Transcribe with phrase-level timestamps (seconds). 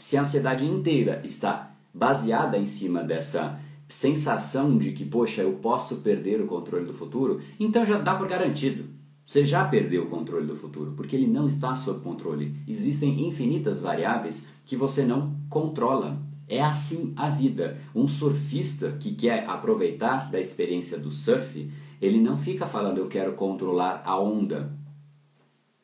[0.00, 5.96] se a ansiedade inteira está baseada em cima dessa sensação de que, poxa, eu posso
[5.96, 8.86] perder o controle do futuro, então já dá por garantido.
[9.26, 12.56] Você já perdeu o controle do futuro, porque ele não está sob controle.
[12.66, 16.18] Existem infinitas variáveis que você não controla.
[16.48, 17.76] É assim a vida.
[17.94, 21.70] Um surfista que quer aproveitar da experiência do surf,
[22.00, 24.72] ele não fica falando eu quero controlar a onda.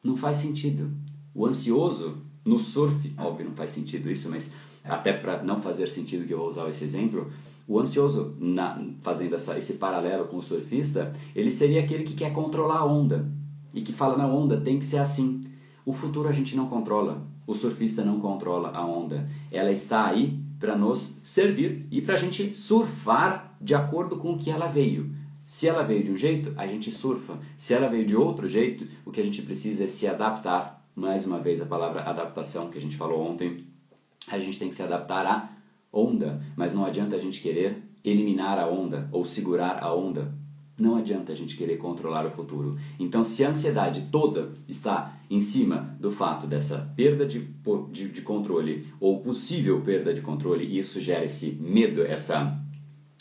[0.02, 0.90] Não faz sentido.
[1.34, 4.52] O ansioso no surf, óbvio, não faz sentido isso, mas
[4.84, 7.30] até para não fazer sentido que eu vou usar esse exemplo,
[7.66, 12.32] o ansioso, na, fazendo essa, esse paralelo com o surfista, ele seria aquele que quer
[12.32, 13.28] controlar a onda
[13.74, 15.44] e que fala na onda tem que ser assim.
[15.84, 19.28] O futuro a gente não controla, o surfista não controla a onda.
[19.50, 24.38] Ela está aí para nos servir e para a gente surfar de acordo com o
[24.38, 25.12] que ela veio.
[25.44, 27.38] Se ela veio de um jeito, a gente surfa.
[27.56, 30.85] Se ela veio de outro jeito, o que a gente precisa é se adaptar.
[30.96, 33.66] Mais uma vez a palavra adaptação que a gente falou ontem.
[34.32, 35.50] A gente tem que se adaptar à
[35.92, 40.32] onda, mas não adianta a gente querer eliminar a onda ou segurar a onda.
[40.78, 42.78] Não adianta a gente querer controlar o futuro.
[42.98, 47.46] Então, se a ansiedade toda está em cima do fato dessa perda de,
[47.92, 52.58] de, de controle ou possível perda de controle, e isso gera esse medo, essa,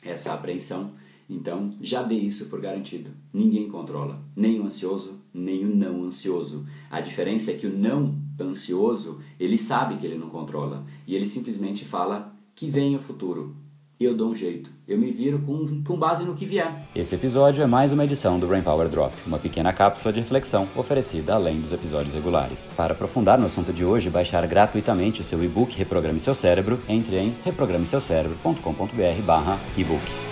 [0.01, 0.93] essa apreensão,
[1.29, 3.09] então já dê isso por garantido.
[3.33, 6.65] Ninguém controla, nem o ansioso, nem o não ansioso.
[6.89, 11.27] A diferença é que o não ansioso, ele sabe que ele não controla e ele
[11.27, 13.55] simplesmente fala que vem o futuro.
[13.97, 16.85] Eu dou um jeito, eu me viro com, com base no que vier.
[16.93, 20.67] Esse episódio é mais uma edição do Brain Power Drop, uma pequena cápsula de reflexão
[20.75, 22.67] oferecida além dos episódios regulares.
[22.75, 27.17] Para aprofundar no assunto de hoje baixar gratuitamente o seu e-book Reprograme Seu Cérebro, entre
[27.17, 30.24] em reprogrameseucerebro.com.br/ebook.